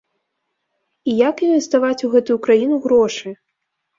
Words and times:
І 1.11 1.17
як 1.29 1.35
інвеставаць 1.47 1.99
у 2.07 2.09
гэту 2.15 2.37
краіну 2.47 2.81
грошы?! 2.87 3.35